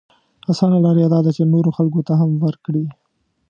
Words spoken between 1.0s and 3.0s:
يې دا ده چې نورو خلکو ته هم ورکړي.